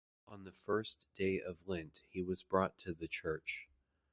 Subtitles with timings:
[0.27, 3.69] On the first day of Lent he was brought to the church.